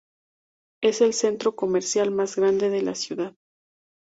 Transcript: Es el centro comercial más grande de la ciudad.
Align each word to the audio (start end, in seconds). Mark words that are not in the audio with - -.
Es 0.81 1.01
el 1.01 1.13
centro 1.13 1.55
comercial 1.55 2.09
más 2.09 2.35
grande 2.35 2.71
de 2.71 2.81
la 2.81 2.95
ciudad. 2.95 3.35